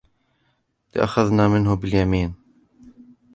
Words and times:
لأخذنا 0.95 1.47
منه 1.47 1.73
باليمين 1.75 2.33